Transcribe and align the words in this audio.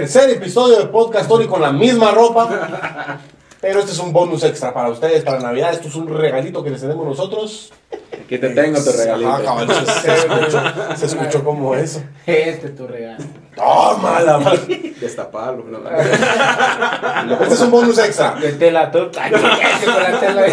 tercer 0.00 0.30
episodio 0.30 0.78
de 0.78 0.86
Podcast 0.86 1.24
Story 1.24 1.46
con 1.46 1.60
la 1.60 1.72
misma 1.72 2.10
ropa. 2.12 3.20
Pero 3.60 3.80
este 3.80 3.92
es 3.92 3.98
un 3.98 4.14
bonus 4.14 4.42
extra 4.44 4.72
para 4.72 4.88
ustedes, 4.88 5.22
para 5.22 5.40
Navidad. 5.40 5.74
Esto 5.74 5.88
es 5.88 5.94
un 5.94 6.08
regalito 6.08 6.64
que 6.64 6.70
les 6.70 6.80
tenemos 6.80 7.04
nosotros. 7.04 7.70
Aquí 8.10 8.38
te 8.38 8.48
tengo 8.48 8.82
tu 8.82 8.92
regalito. 8.92 9.74
Se, 9.84 10.00
se 10.00 10.14
escuchó, 10.14 10.62
se 10.96 11.04
escuchó 11.06 11.44
como 11.44 11.74
eso. 11.74 12.02
Este 12.24 12.68
es 12.68 12.76
tu 12.76 12.86
regalo. 12.86 13.22
Toma 13.54 14.20
la 14.20 14.38
madre. 14.38 14.94
Destaparlo. 14.98 15.64
¿no? 15.64 15.80
Este 17.42 17.54
es 17.54 17.60
un 17.60 17.70
bonus 17.70 17.98
extra. 17.98 18.36
De 18.36 18.52
tela 18.54 18.90
torta. 18.90 19.22
Ay, 19.24 19.32
¿qué 19.32 19.84
con 19.84 20.02
la 20.02 20.18
tela? 20.18 20.46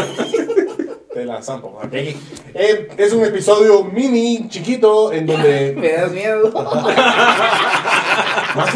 Te 1.13 1.25
la 1.25 1.41
zampo. 1.41 1.79
ok. 1.81 1.93
Eh, 1.93 2.89
es 2.97 3.13
un 3.13 3.23
episodio 3.23 3.85
mini, 3.85 4.49
chiquito, 4.49 5.13
en 5.13 5.25
donde. 5.25 5.73
Me 5.77 5.93
das 5.93 6.11
miedo. 6.11 6.51
Más. 8.57 8.73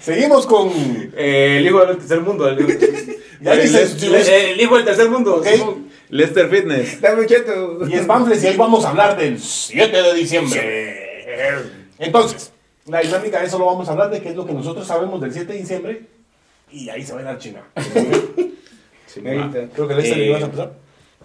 Seguimos 0.00 0.46
con. 0.46 0.68
Eh, 1.16 1.56
el 1.58 1.66
hijo 1.66 1.84
del 1.86 1.96
tercer 1.98 2.20
mundo. 2.20 2.48
El, 2.48 2.58
Ya 3.40 3.52
el- 3.54 3.62
dice, 3.62 4.52
el- 4.52 4.60
hijo 4.60 4.76
del 4.76 4.84
tercer 4.84 5.08
mundo. 5.10 5.42
Lester 6.10 6.48
Fitness. 6.48 6.98
Quieto. 7.26 7.86
Y 7.88 7.94
es 7.94 8.06
Pamphlets 8.06 8.44
y 8.44 8.46
hoy 8.48 8.56
vamos 8.56 8.84
a 8.84 8.90
hablar 8.90 9.16
del 9.16 9.38
7 9.38 10.02
de 10.02 10.14
diciembre. 10.14 11.24
Entonces, 11.98 12.52
la 12.86 13.00
dinámica 13.00 13.40
de 13.40 13.46
eso 13.46 13.58
lo 13.58 13.66
vamos 13.66 13.88
a 13.88 13.92
hablar 13.92 14.10
de 14.10 14.20
qué 14.20 14.30
es 14.30 14.36
lo 14.36 14.46
que 14.46 14.52
nosotros 14.52 14.86
sabemos 14.86 15.20
del 15.20 15.32
7 15.32 15.52
de 15.52 15.58
diciembre. 15.58 16.02
Y 16.70 16.88
ahí 16.88 17.02
se 17.04 17.12
va 17.12 17.20
a 17.20 17.22
ir 17.22 17.28
al 17.28 17.38
China. 17.38 17.62
Creo 19.74 19.88
que 19.88 19.94
Lester 19.94 20.18
Eh, 20.18 20.26
ibas 20.26 20.42
a 20.42 20.46
empezar. 20.46 20.72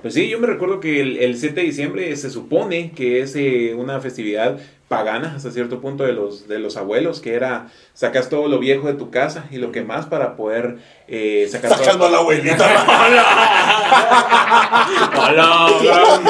Pues 0.02 0.14
sí, 0.14 0.30
yo 0.30 0.40
me 0.40 0.48
recuerdo 0.48 0.80
que 0.80 1.02
el, 1.02 1.18
el 1.18 1.38
7 1.38 1.56
de 1.60 1.66
diciembre 1.68 2.16
se 2.16 2.30
supone 2.30 2.92
que 2.92 3.22
es 3.22 3.36
eh, 3.36 3.74
una 3.76 4.00
festividad 4.00 4.58
pagana 4.90 5.34
hasta 5.36 5.52
cierto 5.52 5.80
punto 5.80 6.04
de 6.04 6.12
los, 6.14 6.48
de 6.48 6.60
los 6.60 6.76
abuelos, 6.76 7.22
que 7.22 7.36
era 7.36 7.68
sacas 7.94 8.28
todo 8.28 8.48
lo 8.48 8.60
viejo 8.60 8.88
de 8.88 8.96
tu 8.96 9.12
casa 9.12 9.46
y 9.52 9.58
lo 9.58 9.72
quemas 9.72 10.08
para 10.08 10.36
poder 10.36 10.80
eh, 11.08 11.48
sacar 11.50 11.78
Sacando 11.78 12.08
a 12.08 12.10
la 12.10 12.18
abuelita. 12.18 12.68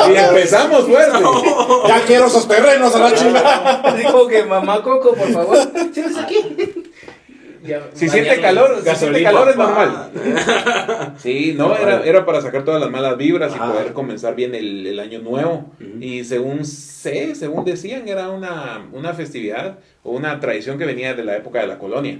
Y 0.09 0.15
empezamos 0.15 0.85
fuerte. 0.85 1.19
ya 1.87 2.01
quiero 2.01 2.27
esos 2.27 2.47
terrenos 2.47 2.93
a 2.95 2.99
la 2.99 3.15
China. 3.15 3.93
Dijo 3.97 4.27
que 4.27 4.43
mamá 4.43 4.81
Coco, 4.81 5.13
por 5.13 5.31
favor. 5.31 5.57
¿Sí 5.93 6.01
ves 6.01 6.17
aquí? 6.17 6.78
Ya, 7.69 7.89
Si 7.93 8.09
siente 8.09 8.41
calor, 8.41 8.81
si 8.83 8.95
siente 8.95 9.23
calor 9.23 9.49
es 9.49 9.55
normal. 9.55 10.11
Sí, 11.17 11.53
no, 11.57 11.75
era, 11.75 12.03
era 12.03 12.25
para 12.25 12.41
sacar 12.41 12.63
todas 12.63 12.79
las 12.81 12.89
malas 12.89 13.17
vibras 13.17 13.53
y 13.55 13.59
poder 13.59 13.93
comenzar 13.93 14.35
bien 14.35 14.55
el, 14.55 14.85
el 14.87 14.99
año 14.99 15.19
nuevo. 15.19 15.71
Y 15.99 16.23
según 16.23 16.65
sé, 16.65 17.35
según 17.35 17.65
decían, 17.65 18.07
era 18.07 18.29
una, 18.29 18.87
una 18.93 19.13
festividad 19.13 19.79
o 20.03 20.11
una 20.11 20.39
tradición 20.39 20.77
que 20.77 20.85
venía 20.85 21.13
de 21.13 21.23
la 21.23 21.35
época 21.37 21.59
de 21.61 21.67
la 21.67 21.77
colonia. 21.77 22.19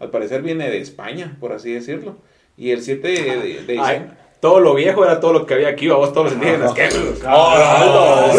Al 0.00 0.10
parecer 0.10 0.42
viene 0.42 0.70
de 0.70 0.78
España, 0.78 1.36
por 1.40 1.52
así 1.52 1.72
decirlo. 1.72 2.16
Y 2.56 2.70
el 2.70 2.82
7 2.82 3.08
de, 3.08 3.14
de- 3.14 3.62
de 3.64 3.72
Ay, 3.72 3.78
diciembre. 3.78 4.16
Todo 4.44 4.60
lo 4.60 4.74
viejo 4.74 5.02
era 5.02 5.20
todo 5.20 5.32
lo 5.32 5.46
que 5.46 5.54
había 5.54 5.68
aquí, 5.68 5.88
vamos, 5.88 6.12
todos 6.12 6.26
los 6.26 6.34
indígenas. 6.34 6.72
Ajá. 6.72 6.74
quémelos. 6.74 7.18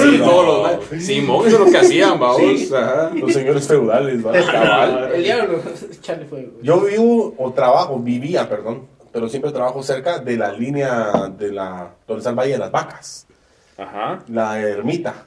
Sí, 0.03 0.11
sí, 0.11 0.17
todos 0.19 0.91
los. 0.91 1.03
Simón, 1.03 1.47
eso 1.47 1.55
es 1.55 1.65
lo 1.65 1.71
que 1.71 1.77
hacían, 1.79 2.19
vamos. 2.19 2.37
Sí. 2.37 2.69
Ajá. 2.71 3.09
Los 3.15 3.33
señores 3.33 3.67
feudales, 3.67 4.23
¿va? 4.23 4.31
Cabal. 4.33 5.11
El 5.15 5.23
diablo. 5.23 5.59
Echale 5.91 6.25
fuego. 6.25 6.51
Yo 6.61 6.81
vivo 6.81 7.33
o 7.39 7.51
trabajo, 7.53 7.97
vivía, 7.97 8.47
perdón, 8.47 8.85
pero 9.11 9.27
siempre 9.29 9.51
trabajo 9.51 9.81
cerca 9.81 10.19
de 10.19 10.37
la 10.37 10.51
línea 10.51 11.31
de 11.35 11.51
la 11.51 11.95
donde 12.07 12.19
está 12.19 12.29
el 12.29 12.35
Valle 12.35 12.51
de 12.51 12.59
las 12.59 12.71
Vacas, 12.71 13.25
Ajá. 13.75 14.19
la 14.27 14.61
ermita. 14.61 15.25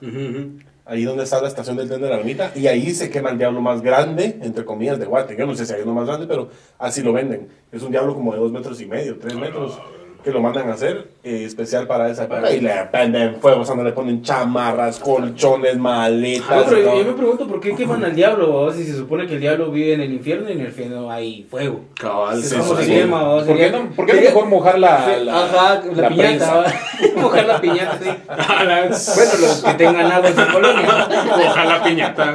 Ahí 0.85 1.03
donde 1.03 1.25
está 1.25 1.43
la 1.43 1.49
estación 1.49 1.77
del 1.77 1.89
tren 1.89 2.03
de 2.03 2.09
la 2.09 2.19
ermita. 2.19 2.53
Y 2.55 2.69
ahí 2.69 2.95
se 2.95 3.11
quema 3.11 3.31
el 3.31 3.39
diablo 3.39 3.61
más 3.61 3.83
grande, 3.83 4.39
entre 4.43 4.65
comillas, 4.65 5.01
de 5.01 5.07
Guate. 5.07 5.37
Yo 5.37 5.45
no 5.45 5.57
sé 5.57 5.67
si 5.67 5.73
hay 5.73 5.83
uno 5.83 5.93
más 5.93 6.07
grande, 6.07 6.29
pero 6.29 6.51
así 6.79 7.03
lo 7.03 7.13
venden. 7.13 7.49
Es 7.73 7.83
un 7.83 7.91
diablo 7.91 8.15
como 8.15 8.33
de 8.33 8.39
dos 8.39 8.53
metros 8.53 8.81
y 8.81 8.87
medio, 8.87 9.19
tres 9.19 9.35
metros, 9.35 9.77
que 10.23 10.31
lo 10.33 10.41
mandan 10.41 10.69
a 10.69 10.75
hacer 10.75 11.09
eh, 11.23 11.45
especial 11.45 11.87
para 11.87 12.11
esa 12.11 12.25
época. 12.25 12.51
Y 12.53 12.61
le 12.61 12.73
prenden 12.91 13.37
fuego, 13.37 13.61
o 13.61 13.65
sea, 13.65 13.77
le 13.77 13.93
ponen 13.93 14.23
chamarras, 14.23 14.99
colchones, 14.99 15.77
maletas. 15.79 16.51
No, 16.57 16.65
pero 16.65 16.81
y 16.81 16.85
todo. 16.85 16.99
yo 16.99 17.05
me 17.05 17.13
pregunto 17.13 17.47
por 17.47 17.61
qué 17.61 17.75
queman 17.75 18.05
al 18.05 18.15
diablo, 18.15 18.49
¿vos? 18.51 18.75
si 18.77 18.85
se 18.85 18.97
supone 18.97 19.27
que 19.27 19.35
el 19.35 19.41
diablo 19.41 19.71
vive 19.71 19.95
en 19.95 20.01
el 20.01 20.13
infierno 20.13 20.49
y 20.49 20.53
en 20.53 20.61
el 20.61 20.67
infierno 20.67 21.11
hay 21.11 21.47
fuego. 21.51 21.81
Cabal, 21.95 22.43
Sí, 22.43 22.57
¿Cómo 22.57 22.71
sí, 22.71 22.77
se 22.77 22.85
sí. 22.85 22.91
quema? 22.93 23.45
¿Por 23.45 23.57
qué 23.57 23.71
no, 23.71 23.91
por 23.91 24.07
qué 24.07 24.15
no 24.15 24.21
mejor 24.21 24.47
mojar 24.47 24.79
la, 24.79 25.19
la, 25.19 25.45
Ajá, 25.45 25.83
la, 25.95 26.03
la 26.03 26.09
piñata, 26.09 26.65
mojar 27.17 27.47
la 27.47 27.61
piñata, 27.61 27.99
sí. 28.03 28.11
Bueno, 29.15 29.33
los 29.41 29.63
que 29.65 29.75
tengan 29.75 30.13
agua 30.13 30.29
en 30.29 30.37
su 30.37 30.53
colonia. 30.53 31.09
Ojalá 31.49 31.83
piñata. 31.83 32.35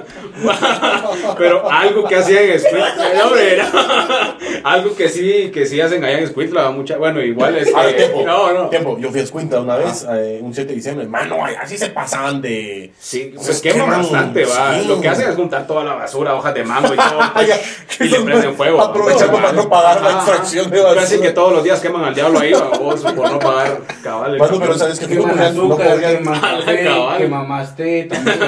Pero 1.38 1.70
algo 1.70 2.04
que 2.04 2.16
hacían 2.16 2.44
en 2.44 2.58
Squid- 2.58 3.14
no, 3.16 3.24
hombre, 3.26 3.54
era- 3.54 4.36
algo 4.64 4.94
que 4.94 5.08
sí, 5.08 5.50
que 5.52 5.66
sí 5.66 5.80
hacen 5.80 6.04
allá 6.04 6.18
en 6.18 6.28
Squidla, 6.28 6.70
mucha, 6.70 6.96
bueno, 6.96 7.20
igual 7.22 7.56
es 7.56 7.68
tiempo, 7.96 8.22
no, 8.24 8.52
no. 8.52 8.68
tiempo. 8.68 8.96
Yo 8.98 9.10
fui 9.10 9.20
a 9.20 9.22
Escuintla 9.24 9.60
una 9.60 9.76
vez, 9.76 10.06
eh, 10.10 10.38
un 10.42 10.54
7 10.54 10.68
de 10.68 10.74
diciembre. 10.74 11.06
Mano, 11.06 11.36
ay, 11.44 11.54
así 11.60 11.76
se 11.78 11.88
pasaban 11.90 12.40
de... 12.40 12.92
Sí, 12.98 13.34
Se 13.38 13.54
se 13.54 13.62
quema 13.62 13.84
queman, 13.84 14.00
bastante, 14.02 14.44
va. 14.44 14.74
sí. 14.80 14.86
Lo 14.88 15.00
que 15.00 15.08
hacen 15.08 15.28
es 15.30 15.36
juntar 15.36 15.66
toda 15.66 15.84
la 15.84 15.94
basura, 15.94 16.34
hojas 16.34 16.54
de 16.54 16.64
mango 16.64 16.92
y 16.92 16.96
todo. 16.96 17.20
Ah, 17.20 17.42
ya. 17.42 17.56
y 18.04 18.08
le 18.08 18.20
prenden 18.20 18.54
fuego. 18.54 18.80
Aprovechando 18.80 19.32
para 19.34 19.52
no 19.52 19.68
pagar 19.68 20.00
la 20.02 20.10
extracción 20.12 20.70
de 20.70 20.80
basura. 20.80 21.00
Casi 21.02 21.18
que 21.20 21.30
todos 21.30 21.52
los 21.52 21.64
días 21.64 21.80
queman 21.80 22.04
al 22.04 22.14
diablo 22.14 22.38
ahí, 22.40 22.52
vos, 22.52 23.00
por 23.00 23.30
no 23.32 23.38
pagar 23.38 23.80
cabal. 24.02 24.32
el 24.32 24.38
Bueno, 24.38 24.58
pero 24.60 24.78
sabes 24.78 24.98
que 25.00 25.06
no 25.14 25.22
podían, 25.22 25.56
no 25.56 25.68
podían- 25.76 26.24
Cabal. 26.24 27.18
queman 27.18 27.48
masté, 27.48 28.04
también. 28.04 28.38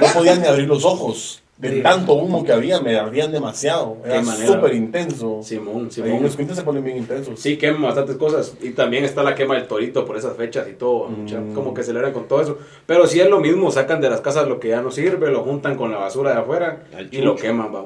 no 0.00 0.06
podían 0.08 0.31
ni 0.40 0.46
abrir 0.46 0.68
los 0.68 0.84
ojos. 0.84 1.38
De 1.58 1.70
Sí. 1.76 1.80
tanto 1.82 2.14
humo 2.14 2.42
que 2.42 2.50
había, 2.50 2.80
me 2.80 2.96
ardían 2.96 3.30
demasiado. 3.30 3.98
Era 4.04 4.24
súper 4.24 4.74
intenso. 4.74 5.42
Simón, 5.44 5.82
en 5.84 5.90
Simón. 5.92 6.22
los 6.22 6.34
cuentos 6.34 6.56
se 6.56 6.64
ponen 6.64 6.82
bien 6.82 6.96
intensos. 6.96 7.38
Sí, 7.38 7.56
queman 7.56 7.82
bastantes 7.82 8.16
cosas. 8.16 8.54
Y 8.60 8.70
también 8.70 9.04
está 9.04 9.22
la 9.22 9.36
quema 9.36 9.54
del 9.54 9.68
torito 9.68 10.04
por 10.04 10.16
esas 10.16 10.36
fechas 10.36 10.66
y 10.68 10.72
todo. 10.72 11.08
Mm. 11.08 11.54
Como 11.54 11.72
que 11.72 11.84
celebran 11.84 12.12
con 12.12 12.26
todo 12.26 12.40
eso. 12.40 12.58
Pero 12.84 13.06
sí 13.06 13.20
es 13.20 13.28
lo 13.28 13.38
mismo, 13.38 13.70
sacan 13.70 14.00
de 14.00 14.10
las 14.10 14.20
casas 14.20 14.48
lo 14.48 14.58
que 14.58 14.68
ya 14.70 14.80
no 14.80 14.90
sirve, 14.90 15.30
lo 15.30 15.44
juntan 15.44 15.76
con 15.76 15.92
la 15.92 15.98
basura 15.98 16.32
de 16.32 16.38
afuera 16.40 16.82
y 17.12 17.18
lo 17.18 17.36
queman, 17.36 17.72
va. 17.72 17.84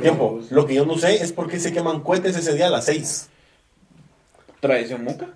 Tiempo. 0.00 0.38
Lo 0.50 0.64
que 0.66 0.74
yo 0.74 0.86
no 0.86 0.96
sé 0.96 1.16
es 1.16 1.32
por 1.32 1.48
qué 1.48 1.58
se 1.58 1.72
queman 1.72 2.00
cohetes 2.02 2.36
ese 2.36 2.54
día 2.54 2.68
a 2.68 2.70
las 2.70 2.84
6. 2.84 3.30
tradición 4.60 5.02
muca. 5.04 5.28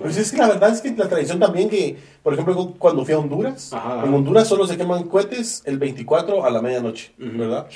Pues 0.00 0.16
es 0.16 0.32
que 0.32 0.38
la 0.38 0.48
verdad 0.48 0.70
es 0.72 0.80
que 0.80 0.90
la 0.96 1.08
tradición 1.08 1.38
también 1.38 1.68
que, 1.68 1.96
por 2.22 2.32
ejemplo, 2.34 2.74
cuando 2.78 3.04
fui 3.04 3.14
a 3.14 3.18
Honduras, 3.18 3.72
Ajá. 3.72 4.02
en 4.04 4.12
Honduras 4.12 4.48
solo 4.48 4.66
se 4.66 4.76
queman 4.76 5.04
cohetes 5.04 5.62
el 5.66 5.78
24 5.78 6.44
a 6.44 6.50
la 6.50 6.60
medianoche. 6.60 7.12
¿verdad? 7.16 7.66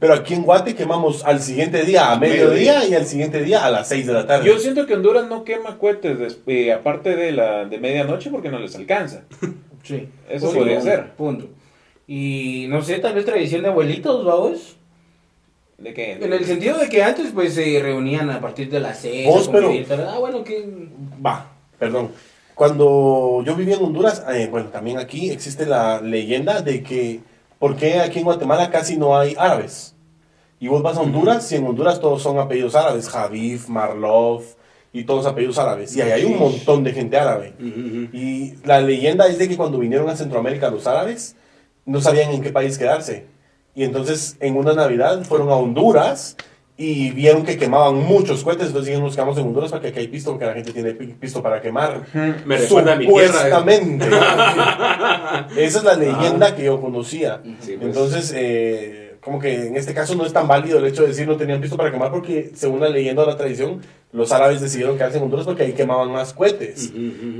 Pero 0.00 0.14
aquí 0.14 0.34
en 0.34 0.42
Guate 0.42 0.74
quemamos 0.74 1.24
al 1.24 1.40
siguiente 1.40 1.84
día 1.84 2.10
a 2.10 2.18
mediodía 2.18 2.84
y 2.86 2.94
al 2.94 3.06
siguiente 3.06 3.42
día 3.42 3.64
a 3.64 3.70
las 3.70 3.88
6 3.88 4.06
de 4.08 4.12
la 4.12 4.26
tarde. 4.26 4.44
Yo 4.46 4.58
siento 4.58 4.86
que 4.86 4.94
Honduras 4.94 5.28
no 5.28 5.44
quema 5.44 5.78
cohetes 5.78 6.38
eh, 6.46 6.72
aparte 6.72 7.14
de 7.14 7.32
la 7.32 7.64
de 7.64 7.78
medianoche 7.78 8.30
porque 8.30 8.48
no 8.48 8.58
les 8.58 8.74
alcanza. 8.76 9.22
Sí. 9.84 10.08
Eso 10.30 10.52
Sí, 10.52 10.58
podría 10.58 10.80
ser. 10.80 11.10
Punto. 11.14 11.48
Y 12.06 12.66
no 12.68 12.82
sé, 12.82 12.98
tal 13.00 13.14
vez 13.14 13.24
tradición 13.24 13.62
de 13.62 13.68
abuelitos, 13.68 14.24
vamos. 14.24 14.76
¿De 15.78 15.92
qué? 15.92 16.12
En 16.12 16.32
el 16.32 16.44
sentido 16.44 16.78
de 16.78 16.88
que 16.88 17.02
antes 17.02 17.30
pues 17.34 17.54
se 17.54 17.80
reunían 17.82 18.30
a 18.30 18.40
partir 18.40 18.70
de 18.70 18.78
las 18.78 19.00
seis. 19.00 19.26
Vos, 19.26 19.48
a 19.48 19.52
pero- 19.52 19.72
Ah, 20.08 20.18
bueno, 20.20 20.44
que... 20.44 20.64
Va, 21.24 21.51
perdón. 21.82 22.12
Cuando 22.54 23.42
yo 23.44 23.56
vivía 23.56 23.74
en 23.74 23.82
Honduras, 23.82 24.24
eh, 24.32 24.46
bueno, 24.48 24.68
también 24.68 24.98
aquí 24.98 25.30
existe 25.30 25.66
la 25.66 26.00
leyenda 26.00 26.62
de 26.62 26.80
que, 26.84 27.22
¿por 27.58 27.74
qué 27.74 27.98
aquí 27.98 28.20
en 28.20 28.24
Guatemala 28.24 28.70
casi 28.70 28.96
no 28.96 29.18
hay 29.18 29.34
árabes? 29.36 29.96
Y 30.60 30.68
vos 30.68 30.80
vas 30.80 30.96
a 30.96 31.00
Honduras 31.00 31.50
y 31.50 31.56
en 31.56 31.66
Honduras 31.66 32.00
todos 32.00 32.22
son 32.22 32.38
apellidos 32.38 32.76
árabes, 32.76 33.08
Javif, 33.08 33.68
Marlov 33.68 34.44
y 34.92 35.02
todos 35.02 35.26
apellidos 35.26 35.58
árabes. 35.58 35.96
Y 35.96 36.02
ahí 36.02 36.12
hay 36.12 36.24
un 36.24 36.38
montón 36.38 36.84
de 36.84 36.92
gente 36.92 37.18
árabe. 37.18 37.54
Y 38.12 38.54
la 38.64 38.80
leyenda 38.80 39.26
es 39.26 39.38
de 39.38 39.48
que 39.48 39.56
cuando 39.56 39.80
vinieron 39.80 40.08
a 40.08 40.14
Centroamérica 40.14 40.70
los 40.70 40.86
árabes, 40.86 41.34
no 41.84 42.00
sabían 42.00 42.30
en 42.30 42.42
qué 42.42 42.52
país 42.52 42.78
quedarse. 42.78 43.26
Y 43.74 43.82
entonces 43.82 44.36
en 44.38 44.56
una 44.56 44.74
Navidad 44.74 45.24
fueron 45.24 45.48
a 45.48 45.56
Honduras 45.56 46.36
y 46.76 47.10
vieron 47.10 47.44
que 47.44 47.56
quemaban 47.58 47.96
muchos 47.96 48.42
cohetes. 48.42 48.68
Entonces 48.68 48.86
dijeron, 48.86 49.04
nos 49.06 49.14
quedamos 49.14 49.36
en 49.38 49.46
Honduras 49.46 49.70
para 49.70 49.82
que 49.82 49.88
aquí 49.88 49.98
hay 50.00 50.08
pisto, 50.08 50.30
porque 50.30 50.46
la 50.46 50.54
gente 50.54 50.72
tiene 50.72 50.92
pi- 50.94 51.06
pisto 51.18 51.42
para 51.42 51.60
quemar. 51.60 52.02
Me 52.46 52.56
recuerda 52.56 52.94
a 52.94 52.96
mi 52.96 53.06
tierra. 53.06 53.22
eh. 53.24 53.28
Supuestamente. 53.28 54.06
Esa 55.56 55.78
es 55.78 55.84
la 55.84 55.94
leyenda 55.94 56.54
que 56.56 56.64
yo 56.64 56.80
conocía. 56.80 57.40
Sí, 57.60 57.76
pues. 57.76 57.82
Entonces, 57.82 58.32
eh, 58.34 59.01
como 59.22 59.38
que 59.38 59.66
en 59.68 59.76
este 59.76 59.94
caso 59.94 60.14
no 60.16 60.26
es 60.26 60.32
tan 60.32 60.48
válido 60.48 60.78
el 60.78 60.86
hecho 60.86 61.02
de 61.02 61.08
decir 61.08 61.28
no 61.28 61.36
tenían 61.36 61.60
pisto 61.60 61.76
para 61.76 61.90
quemar, 61.92 62.10
porque 62.10 62.50
según 62.54 62.80
la 62.80 62.88
leyenda 62.88 63.22
o 63.22 63.26
la 63.26 63.36
tradición, 63.36 63.80
los 64.12 64.32
árabes 64.32 64.60
decidieron 64.60 64.96
quedarse 64.96 65.18
en 65.18 65.22
Honduras 65.24 65.46
porque 65.46 65.62
ahí 65.62 65.72
quemaban 65.72 66.10
más 66.10 66.32
cohetes. 66.32 66.92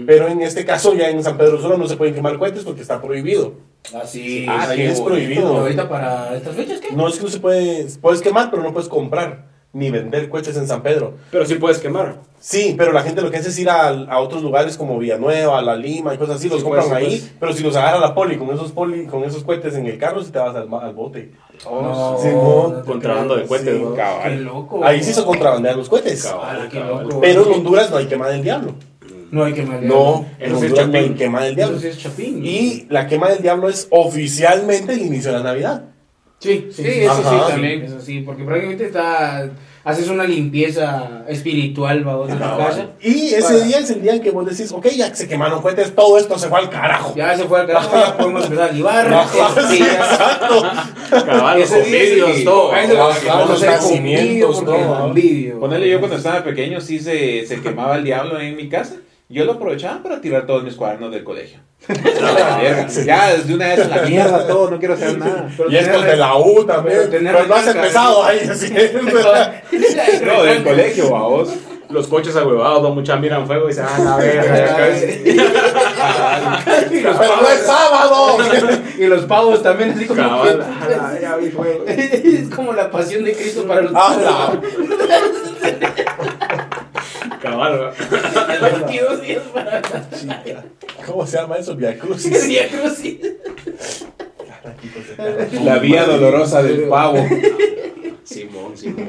Pero 0.06 0.28
en 0.28 0.40
este 0.42 0.64
caso, 0.64 0.94
ya 0.94 1.10
en 1.10 1.22
San 1.24 1.36
Pedro 1.36 1.60
Sula 1.60 1.76
no 1.76 1.86
se 1.88 1.96
pueden 1.96 2.14
quemar 2.14 2.38
cohetes 2.38 2.62
porque 2.64 2.82
está 2.82 3.02
prohibido. 3.02 3.54
Así 4.00 4.46
Ah, 4.48 4.72
es 4.74 5.00
bonito. 5.00 5.04
prohibido. 5.04 5.56
Ahorita 5.58 5.88
para 5.88 6.36
estas 6.36 6.54
fechas, 6.54 6.80
¿qué? 6.80 6.94
No 6.94 7.08
es 7.08 7.16
que 7.16 7.24
no 7.24 7.28
se 7.30 7.40
puede, 7.40 7.86
puedes 8.00 8.22
quemar, 8.22 8.50
pero 8.50 8.62
no 8.62 8.72
puedes 8.72 8.88
comprar. 8.88 9.51
Ni 9.74 9.90
vender 9.90 10.28
cohetes 10.28 10.56
en 10.56 10.66
San 10.68 10.82
Pedro. 10.82 11.14
Pero 11.30 11.46
sí 11.46 11.54
puedes 11.54 11.78
quemar. 11.78 12.16
Sí, 12.38 12.74
pero 12.76 12.92
la 12.92 13.02
gente 13.02 13.22
lo 13.22 13.30
que 13.30 13.38
hace 13.38 13.48
es 13.48 13.58
ir 13.58 13.70
a, 13.70 13.88
a 13.88 14.18
otros 14.18 14.42
lugares 14.42 14.76
como 14.76 14.98
Villanueva, 14.98 15.62
La 15.62 15.76
Lima 15.76 16.12
y 16.14 16.18
cosas 16.18 16.36
así, 16.36 16.48
los 16.48 16.58
Sí, 16.58 16.64
compran 16.64 16.88
pues, 16.88 16.96
ahí, 16.98 17.06
pues. 17.18 17.32
pero 17.40 17.52
si 17.52 17.62
los 17.62 17.74
agarra 17.76 17.98
la 18.00 18.14
poli 18.14 18.36
con 18.36 18.50
esos 18.50 18.72
poli, 18.72 19.06
con 19.06 19.22
esos 19.24 19.44
cohetes 19.44 19.74
en 19.76 19.86
el 19.86 19.96
carro, 19.96 20.22
si 20.22 20.30
te 20.32 20.38
vas 20.38 20.54
al, 20.56 20.66
bote. 20.66 21.32
No, 21.64 22.18
sí, 22.20 22.28
no 22.28 22.82
Contrabando 22.84 23.36
de 23.36 23.44
cohetes, 23.46 23.78
Sí. 23.78 23.84
Qué 24.24 24.36
loco. 24.36 24.84
Ahí 24.84 25.02
sí 25.02 25.12
se 25.14 25.24
contrabandean 25.24 25.76
los 25.78 25.88
cohetes. 25.88 26.24
Cabal, 26.24 26.68
qué 26.68 26.78
Cabal. 26.80 27.04
loco. 27.04 27.20
Pero 27.20 27.46
en 27.46 27.52
Honduras 27.52 27.90
no 27.90 27.96
hay 27.96 28.06
quema 28.06 28.28
del 28.28 28.42
diablo. 28.42 28.74
No 29.30 29.44
hay 29.44 29.54
que 29.54 29.62
mal 29.62 29.86
No, 29.86 30.26
en 30.38 30.50
sí 30.58 30.66
es 30.66 30.72
Honduras 30.72 30.88
no 30.88 30.94
hay 30.98 31.02
chapín. 31.04 31.16
quema 31.16 31.42
del 31.44 31.54
diablo. 31.54 31.76
Eso 31.78 31.82
sí 31.84 31.88
es 31.90 31.98
chapín. 31.98 32.44
Y 32.44 32.86
la 32.90 33.06
quema 33.06 33.30
del 33.30 33.40
diablo 33.40 33.68
es 33.70 33.86
oficialmente 33.90 34.92
el 34.92 35.00
inicio 35.02 35.30
de 35.32 35.38
la 35.38 35.44
Navidad. 35.44 35.84
Sí, 36.42 36.66
sí, 36.72 36.82
Sí, 36.82 36.82
sí, 36.82 37.00
eso 37.04 37.16
sí, 37.16 37.22
sí, 37.30 37.50
también. 37.52 37.82
Eso 37.84 38.00
sí, 38.00 38.20
porque 38.26 38.42
prácticamente 38.42 38.86
está, 38.86 39.48
haces 39.84 40.08
una 40.08 40.24
limpieza 40.24 41.22
espiritual, 41.28 42.02
vamos, 42.02 42.28
de 42.28 42.34
la 42.34 42.56
casa. 42.56 42.86
Y 43.00 43.28
ese 43.28 43.42
Para- 43.42 43.58
día 43.64 43.78
es 43.78 43.90
el 43.90 44.02
día 44.02 44.14
en 44.14 44.22
que 44.22 44.30
vos 44.32 44.44
decís, 44.44 44.72
ok, 44.72 44.86
ya 44.88 45.14
se 45.14 45.28
quemaron 45.28 45.62
cohetes, 45.62 45.94
todo 45.94 46.18
esto 46.18 46.36
se 46.38 46.48
fue 46.48 46.58
al 46.58 46.68
carajo. 46.68 47.14
Ya 47.14 47.36
se 47.36 47.44
fue 47.44 47.60
al 47.60 47.66
carajo, 47.68 47.96
ya 47.96 48.16
podemos 48.16 48.44
empezar 48.44 48.70
a 48.70 48.72
libar. 48.72 49.08
Cabal, 51.24 51.56
que- 51.58 52.44
todo. 52.44 52.72
los 53.48 53.62
nacimientos, 53.62 54.64
todo, 54.64 55.14
yo 55.86 55.98
cuando 56.00 56.16
estaba 56.16 56.42
pequeño, 56.42 56.80
sí 56.80 56.98
se, 56.98 57.46
se 57.46 57.60
quemaba 57.60 57.96
el 57.96 58.04
diablo 58.04 58.40
en 58.40 58.56
mi 58.56 58.68
casa. 58.68 58.96
Yo 59.28 59.44
lo 59.46 59.52
aprovechaba 59.52 60.02
para 60.02 60.20
tirar 60.20 60.46
todos 60.46 60.62
mis 60.62 60.74
cuadernos 60.74 61.10
del 61.10 61.24
colegio. 61.24 61.58
Ya, 63.06 63.32
desde 63.34 63.54
una 63.54 63.68
vez 63.68 63.80
a 63.80 63.88
la 63.96 64.02
mierda 64.02 64.46
todo, 64.46 64.70
no 64.70 64.78
quiero 64.78 64.94
hacer 64.94 65.16
nada. 65.18 65.48
Pero 65.56 65.70
Y 65.70 65.76
estos 65.76 66.04
de 66.04 66.16
la 66.16 66.36
U 66.36 66.64
también. 66.64 67.08
pero 67.10 67.46
no 67.46 67.54
has 67.54 67.66
empezado 67.66 68.24
ahí. 68.24 68.40
Así. 68.50 68.72
No, 70.24 70.42
del 70.42 70.62
colegio, 70.62 71.10
vamos. 71.10 71.48
Los 71.88 72.06
coches 72.06 72.34
ahuevados, 72.36 72.82
don 72.82 72.94
mucha 72.94 73.16
miran 73.16 73.46
fuego 73.46 73.68
y 73.68 73.72
se 73.74 73.82
van 73.82 74.00
a 74.00 74.04
la 74.04 74.16
verga. 74.16 74.56
ya 74.56 74.76
casi. 74.76 75.04
y, 76.90 77.00
los 77.00 77.16
Pero 77.18 77.36
no 77.42 77.48
es 77.50 77.60
sábado. 77.66 78.38
y 78.98 79.06
los 79.06 79.24
pavos 79.26 79.62
también, 79.62 79.90
así 79.90 80.06
como 80.06 80.22
Cabal, 80.22 80.58
que- 80.58 80.94
ah, 80.94 81.14
ya 81.20 81.36
vi 81.36 81.50
fuego. 81.50 81.84
es 81.86 82.48
como 82.48 82.72
la 82.72 82.90
pasión 82.90 83.24
de 83.24 83.34
Cristo 83.34 83.66
para 83.66 83.82
los 83.82 83.92
Ah, 83.94 84.52
Cabal, 87.42 87.72
¿verdad? 87.72 87.94
22 89.00 89.22
días 89.22 89.42
para 89.52 89.80
la 89.80 90.10
chica. 90.44 90.64
¿Cómo 91.06 91.26
se 91.26 91.36
llama 91.36 91.56
eso? 91.56 91.74
Via 91.76 91.90
el 91.90 91.98
Crucis. 91.98 92.46
día 92.48 92.68
crucis. 92.70 93.18
La 95.64 95.78
vía 95.78 96.04
dolorosa 96.04 96.62
del 96.62 96.82
pavo. 96.88 97.18
Simón, 98.24 98.76
Simón. 98.76 99.08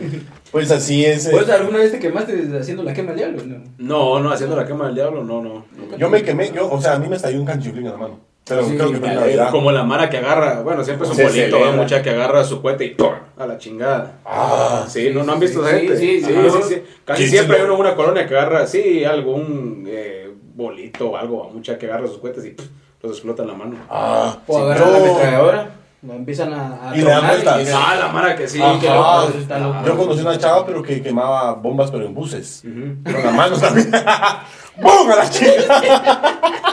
Pues 0.52 0.72
así 0.72 1.06
es. 1.06 1.28
eh. 1.28 1.32
¿Vos 1.32 1.50
alguna 1.50 1.80
vez 1.80 1.92
te 1.92 2.00
quemaste 2.00 2.50
haciendo 2.60 2.84
la 2.84 2.94
quema 2.94 3.12
del 3.14 3.18
diablo? 3.36 3.44
No. 3.46 3.64
No, 3.78 4.20
no, 4.20 4.32
haciendo 4.32 4.56
la 4.56 4.66
quema 4.68 4.88
del 4.88 4.96
diablo, 4.96 5.24
no, 5.24 5.42
no. 5.42 5.66
no. 5.76 5.98
Yo 5.98 6.10
me 6.10 6.24
quemé, 6.24 6.52
yo, 6.54 6.70
o 6.72 6.82
sea, 6.82 6.94
a 6.94 7.00
mí 7.00 7.08
me 7.08 7.16
estalló 7.16 7.40
un 7.40 7.46
canchiflín 7.46 7.86
en 7.86 7.92
la 7.92 7.98
mano. 7.98 8.20
Pero 8.46 8.66
Sí, 8.66 8.76
creo 8.76 8.92
que 8.92 9.00
me 9.00 9.14
Navidad. 9.14 9.52
Como 9.52 9.72
la 9.72 9.84
mara 9.84 10.10
que 10.10 10.18
agarra, 10.18 10.62
bueno, 10.64 10.84
siempre 10.84 11.08
es 11.08 11.18
un 11.18 11.24
bolito. 11.24 11.60
¿verdad? 11.60 11.74
mucha 11.76 12.02
que 12.04 12.10
agarra 12.10 12.44
su 12.44 12.62
cohete 12.62 12.86
y 12.86 12.90
¡pum! 12.90 13.12
a 13.40 13.46
la 13.46 13.58
chingada. 13.58 14.16
Ah, 14.26 14.84
Sí, 14.88 15.10
¿no, 15.14 15.22
sí, 15.22 15.26
no 15.28 15.34
han 15.34 15.40
visto 15.40 15.66
sí, 15.66 15.72
gente? 15.74 15.98
sí, 15.98 16.20
sí, 16.20 16.26
sí, 16.26 16.34
ajá. 16.36 16.50
sí, 16.62 16.74
sí. 16.76 16.84
Casi 17.06 17.28
siempre 17.30 17.58
hay 17.58 17.64
uno, 17.64 17.76
una 17.78 17.96
colonia 17.96 18.28
que 18.28 18.36
agarra, 18.38 18.68
sí, 18.68 19.06
algún 19.06 19.86
eh, 19.88 20.30
bolito 20.56 21.12
o 21.12 21.18
algo, 21.18 21.50
mucha 21.54 21.78
que 21.78 21.86
agarra 21.86 22.08
sus 22.08 22.18
cohetes 22.18 22.44
y 22.46 22.50
¡pum! 22.52 22.66
los 23.02 23.14
explota 23.14 23.44
en 23.44 23.48
la 23.48 23.54
mano. 23.54 23.76
ah. 23.90 24.38
O 24.46 24.58
sí, 24.58 24.62
agarran 24.64 24.92
la 24.94 25.70
la 26.06 26.16
empiezan 26.16 26.54
a, 26.54 26.90
a 26.92 26.98
Y 26.98 27.00
le 27.02 27.10
dan 27.10 27.26
vueltas. 27.26 27.62
y- 27.66 27.72
Ah, 27.74 27.96
la 27.98 28.08
mara 28.10 28.36
que 28.36 28.46
sí. 28.46 28.62
Ajá. 28.62 28.78
que 28.78 28.90
loco, 28.90 29.30
eso 29.30 29.38
está 29.40 29.58
loco. 29.58 29.78
Yo 29.86 29.96
conocí 29.98 30.22
una 30.22 30.38
chava, 30.38 30.66
pero 30.66 30.84
que 30.84 31.02
quemaba 31.02 31.54
bombas, 31.54 31.92
pero 31.92 32.06
en 32.06 32.14
buses. 32.14 32.62
Ujú. 32.66 33.04
Con 33.10 33.24
las 33.24 33.34
manos 33.34 33.62
también. 33.62 33.90
¡Bum! 34.82 35.10
A 35.12 35.16
la 35.16 35.30
chica. 35.30 36.22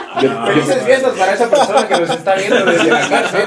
Felices 0.19 0.83
fiestas 0.83 1.13
para 1.13 1.33
esa 1.33 1.49
persona 1.49 1.87
que 1.87 1.99
nos 1.99 2.09
está 2.09 2.35
viendo 2.35 2.65
desde 2.65 2.91
la 2.91 3.07
cárcel. 3.07 3.45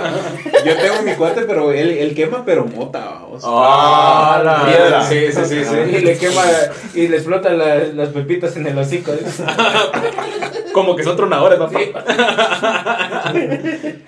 Yo 0.65 0.77
tengo 0.77 1.03
mi 1.05 1.13
cuate, 1.15 1.43
pero 1.43 1.73
él, 1.73 1.91
él 1.91 2.15
quema, 2.15 2.45
pero 2.45 2.65
mota, 2.65 3.01
vamos. 3.21 3.43
Ah, 3.45 4.41
la 4.43 4.65
Piedra. 4.67 5.05
Sí, 5.05 5.27
sí, 5.33 5.45
sí, 5.45 5.57
Y 5.57 5.65
sí. 5.99 6.01
le 6.05 6.17
quema 6.19 6.43
y 6.95 7.09
le 7.09 7.17
explotan 7.17 7.59
las, 7.59 7.95
las 7.95 8.09
pepitas 8.11 8.57
en 8.57 8.67
el 8.67 8.79
hocico. 8.79 9.13
Como 10.73 10.97
que 10.97 11.05
son 11.05 11.17
tronadores, 11.17 11.59
¿no? 11.59 11.69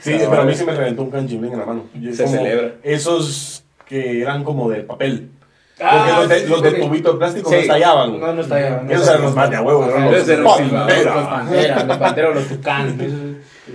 Sí, 0.00 0.17
pero 0.31 0.43
a 0.43 0.44
mí 0.44 0.55
sí 0.55 0.64
me 0.64 0.73
reventó 0.75 1.03
un 1.03 1.11
canchiflín 1.11 1.53
en 1.53 1.58
la 1.58 1.67
mano. 1.67 1.85
Y 1.94 2.12
Se 2.12 2.26
celebra. 2.26 2.73
Esos 2.82 3.64
que 3.87 4.23
eran 4.23 4.44
como 4.44 4.69
de 4.70 4.81
papel. 4.82 5.31
Porque 5.78 5.93
Ah, 5.94 6.17
los 6.20 6.28
de, 6.31 6.40
sí, 6.40 6.46
los 6.49 6.62
de 6.62 6.70
porque- 6.70 6.87
tubito 6.87 7.19
plástico 7.19 7.50
Sí. 7.50 7.56
no 7.56 7.61
estallaban. 7.62 8.19
No, 8.19 8.32
no 8.32 8.40
estallaban. 8.40 8.90
Esos 8.90 9.08
eran 9.08 9.23
los 9.23 9.34
más 9.34 9.50
de 9.50 9.58
huevo, 9.58 9.84
eran 9.84 10.11
los 10.11 10.26
Los 10.26 10.61
Pantera. 10.61 11.14
los 11.14 11.26
panteras, 11.28 11.87
los 11.87 11.96
panteros, 11.99 12.34
los 12.34 12.44
tucanes. 12.49 13.11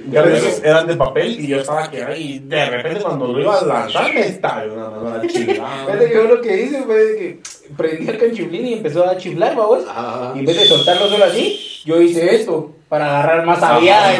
Ya 0.09 0.21
esos 0.23 0.63
eran 0.63 0.87
de 0.87 0.95
papel 0.95 1.39
y 1.39 1.47
yo 1.47 1.59
estaba 1.59 1.89
que 1.91 2.03
ahí. 2.03 2.39
De 2.39 2.65
repente, 2.69 3.01
cuando 3.01 3.27
lo 3.27 3.39
iba 3.39 3.55
a 3.59 3.65
lanzar, 3.65 4.11
me 4.13 4.21
estaba 4.21 4.63
una 4.63 5.21
yo 6.13 6.23
lo 6.23 6.41
que 6.41 6.63
hice 6.63 6.81
fue 6.83 6.95
que 6.95 7.39
prendí 7.77 8.07
el 8.09 8.17
canchiflín 8.17 8.65
y 8.67 8.73
empezó 8.73 9.07
a 9.07 9.15
chiflar, 9.17 9.55
vamos. 9.55 9.83
Ah. 9.87 10.31
Y 10.35 10.39
en 10.39 10.45
vez 10.45 10.57
de 10.59 10.65
soltarlo 10.65 11.07
solo 11.07 11.25
así, 11.25 11.59
yo 11.85 12.01
hice 12.01 12.35
esto 12.35 12.71
para 12.89 13.19
agarrar 13.19 13.45
más 13.45 13.61
aviada. 13.61 14.13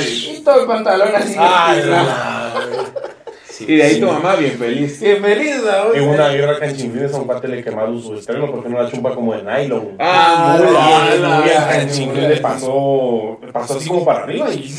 y- 0.00 0.36
y 0.36 0.40
todo 0.42 0.62
el 0.62 0.66
pantalón 0.66 1.14
así. 1.14 1.36
Ay, 1.38 1.80
Y- 3.60 3.66
la- 3.66 3.72
Y 3.72 3.76
de 3.76 3.82
ahí 3.84 4.00
tu 4.00 4.06
mamá 4.06 4.36
bien 4.36 4.58
feliz. 4.58 5.00
Bien 5.00 5.22
feliz, 5.22 5.62
vamos. 5.64 5.96
En 5.96 6.08
una 6.08 6.28
guerra 6.28 6.58
canchiflines 6.58 7.14
a 7.14 7.18
un 7.18 7.24
cuate 7.24 7.48
le 7.48 7.62
quemaron 7.64 8.00
su 8.02 8.14
estreno 8.14 8.50
porque 8.50 8.68
era 8.68 8.80
una 8.80 8.90
chumpa 8.90 9.14
como 9.14 9.34
de 9.34 9.42
nylon. 9.42 9.96
Ah, 9.98 10.56
muy 10.58 10.72
la- 10.72 10.86
bien, 10.86 11.22
la- 11.22 11.28
muy 11.28 11.44
bien. 11.44 11.54
la- 11.60 11.68
canchiflín 11.68 12.28
le 12.28 12.36
pasó, 12.38 13.38
pasó 13.52 13.78
así 13.78 13.88
como 13.88 14.04
para 14.04 14.24
arriba 14.24 14.48
y, 14.52 14.72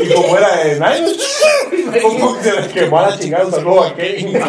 y 0.00 0.14
como 0.14 0.36
era 0.36 0.56
de 0.64 0.74
nylon, 0.80 1.16
como 2.02 2.36
que 2.38 2.42
se 2.44 2.60
le 2.60 2.68
quemó 2.68 2.98
a 2.98 3.10
la 3.10 3.18
chingada. 3.18 3.44
Un 3.46 3.52
saludo 3.52 3.84
a 3.84 3.94
Kevin. 3.94 4.38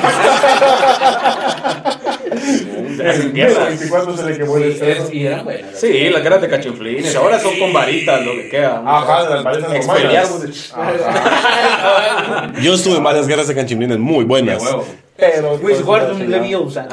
Se 2.95 3.07
hacen 3.07 3.21
El 3.27 3.33
tierras. 3.33 3.67
24 3.67 4.17
se 4.17 4.25
le 4.25 4.37
quemó 4.37 4.57
el 4.57 4.63
Sí, 4.63 4.69
estreno. 4.69 5.03
es- 5.05 5.13
y 5.13 5.25
eran 5.27 5.43
buenas. 5.43 5.79
Sí, 5.79 6.09
las 6.09 6.21
caras 6.21 6.41
de 6.41 6.49
cachinflines. 6.49 7.15
Ahora 7.15 7.39
son 7.39 7.57
con 7.59 7.73
varitas 7.73 8.25
lo 8.25 8.33
que 8.33 8.49
queda. 8.49 8.81
Ajá, 8.85 9.29
las 9.29 9.43
varitas. 9.43 10.73
Ajá. 10.75 12.53
Yo 12.61 12.73
estuve 12.73 12.97
en 12.97 13.03
varias 13.03 13.27
guerras 13.27 13.47
de 13.47 13.55
canchiflines 13.55 13.97
muy 13.99 14.25
buenas. 14.25 14.63
Pero. 15.17 15.51
Luis 15.51 15.61
pues, 15.61 15.81
Gordon. 15.83 16.29
Leviosa. 16.29 16.87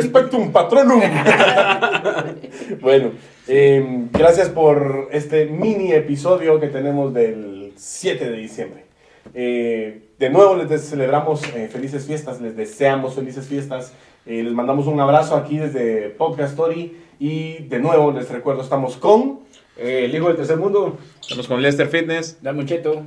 Spectrum 0.00 0.50
Patronum. 0.50 1.00
bueno, 2.80 3.10
eh, 3.46 3.84
gracias 4.12 4.48
por 4.48 5.08
este 5.12 5.44
mini 5.46 5.92
episodio 5.92 6.58
que 6.58 6.68
tenemos 6.68 7.12
del 7.12 7.72
7 7.76 8.30
de 8.30 8.36
diciembre. 8.38 8.85
Eh, 9.34 10.10
de 10.18 10.30
nuevo 10.30 10.56
les 10.56 10.88
celebramos 10.88 11.42
eh, 11.54 11.68
felices 11.68 12.06
fiestas, 12.06 12.40
les 12.40 12.56
deseamos 12.56 13.14
felices 13.14 13.46
fiestas. 13.46 13.92
Eh, 14.24 14.42
les 14.42 14.52
mandamos 14.52 14.86
un 14.86 14.98
abrazo 15.00 15.36
aquí 15.36 15.58
desde 15.58 16.10
Podcast 16.10 16.50
Story. 16.52 16.96
Y 17.18 17.64
de 17.64 17.78
nuevo 17.78 18.12
les 18.12 18.28
recuerdo, 18.30 18.62
estamos 18.62 18.96
con. 18.96 19.40
Eh, 19.78 20.04
el 20.06 20.14
hijo 20.14 20.28
del 20.28 20.36
tercer 20.36 20.56
mundo. 20.56 20.96
Estamos 21.20 21.46
con 21.48 21.60
Lester 21.62 21.88
Fitness. 21.88 22.38
Dame 22.42 22.60
un 22.60 22.66
cheto. 22.66 23.02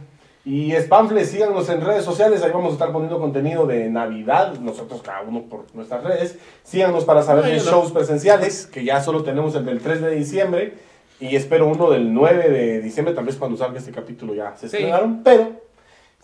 Y 0.45 0.71
Spamfles, 0.71 1.29
síganos 1.29 1.69
en 1.69 1.81
redes 1.81 2.03
sociales, 2.05 2.41
ahí 2.43 2.51
vamos 2.51 2.69
a 2.71 2.73
estar 2.73 2.91
poniendo 2.91 3.19
contenido 3.19 3.67
de 3.67 3.89
Navidad, 3.89 4.53
nosotros 4.59 5.01
cada 5.03 5.21
uno 5.21 5.43
por 5.43 5.65
nuestras 5.75 6.03
redes. 6.03 6.39
Síganos 6.63 7.03
para 7.03 7.21
saber 7.21 7.45
de 7.45 7.57
no. 7.57 7.61
shows 7.63 7.91
presenciales, 7.91 8.65
que 8.65 8.83
ya 8.85 9.01
solo 9.03 9.23
tenemos 9.23 9.53
el 9.55 9.65
del 9.65 9.79
3 9.79 10.01
de 10.01 10.11
diciembre, 10.15 10.73
y 11.19 11.35
espero 11.35 11.67
uno 11.67 11.91
del 11.91 12.13
9 12.13 12.49
de 12.49 12.81
diciembre, 12.81 13.13
tal 13.13 13.25
vez 13.25 13.35
cuando 13.35 13.57
salga 13.57 13.77
este 13.79 13.91
capítulo 13.91 14.33
ya 14.33 14.55
se 14.55 14.69
Sí. 14.69 14.77
estrenaron, 14.77 15.21
pero 15.23 15.51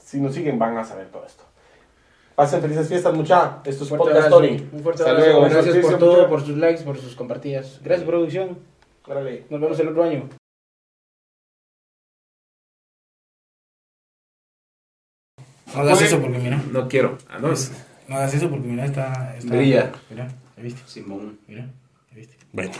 si 0.05 0.21
nos 0.21 0.35
siguen 0.35 0.59
van 0.59 0.77
a 0.77 0.83
saber 0.83 1.07
todo 1.07 1.25
esto. 1.25 1.43
Pasen 2.35 2.61
felices 2.61 2.87
fiestas, 2.87 3.13
mucha. 3.13 3.61
Esto 3.65 3.85
es 3.85 3.89
Podcast 3.89 4.17
abrazo. 4.17 4.43
Story. 4.43 4.69
Un 4.71 4.83
fuerte 4.83 5.03
abrazo. 5.03 5.19
luego. 5.19 5.41
Gracias 5.49 5.77
por 5.77 5.97
todo, 5.97 6.15
mucha. 6.17 6.29
por 6.29 6.45
sus 6.45 6.57
likes, 6.57 6.83
por 6.83 6.97
sus 6.97 7.15
compartidas. 7.15 7.79
Gracias, 7.83 8.07
producción. 8.07 8.59
Órale. 9.07 9.45
Nos 9.49 9.59
vemos 9.59 9.79
el 9.79 9.87
otro 9.87 10.03
año. 10.03 10.29
No 15.73 15.81
hagas 15.81 16.01
eso 16.01 16.21
porque 16.21 16.37
mira. 16.37 16.61
No 16.71 16.87
quiero. 16.87 17.17
Ah, 17.27 17.39
no. 17.39 17.49
No 18.07 18.15
hagas 18.15 18.33
eso 18.33 18.49
porque 18.49 18.67
mira, 18.67 18.85
está. 18.85 19.35
está 19.37 19.55
Brilla. 19.55 19.91
Mira, 20.09 20.27
¿ya 20.55 20.63
viste? 20.63 20.81
Simón. 20.85 21.39
Mira, 21.47 21.67
¿ya 22.11 22.17
viste? 22.17 22.37
Bueno. 22.51 22.71